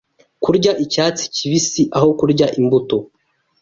Kurya 0.43 0.71
icyatsi 0.83 1.23
kibisi 1.35 1.81
aho 1.97 2.07
kurya 2.19 2.47
imuto 2.59 2.97